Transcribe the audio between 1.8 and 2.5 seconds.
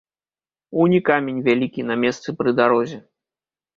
на месцы пры